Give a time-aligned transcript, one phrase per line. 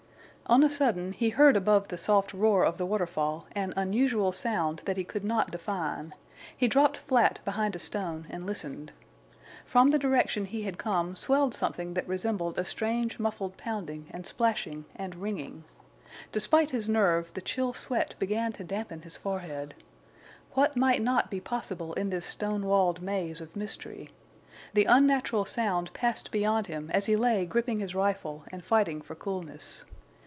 [0.47, 4.81] On a sudden he heard above the soft roar of the waterfall an unusual sound
[4.83, 6.13] that he could not define.
[6.57, 8.91] He dropped flat behind a stone and listened.
[9.63, 14.27] From the direction he had come swelled something that resembled a strange muffled pounding and
[14.27, 15.63] splashing and ringing.
[16.33, 19.73] Despite his nerve the chill sweat began to dampen his forehead.
[20.51, 24.09] What might not be possible in this stonewalled maze of mystery?
[24.73, 29.15] The unnatural sound passed beyond him as he lay gripping his rifle and fighting for
[29.15, 29.85] coolness.